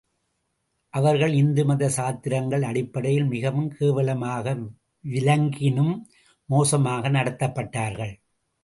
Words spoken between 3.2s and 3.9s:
மிகவும்